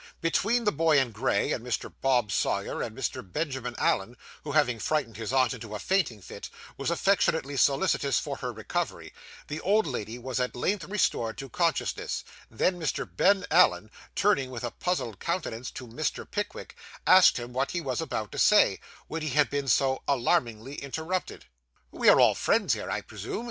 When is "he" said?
17.69-17.79, 19.21-19.29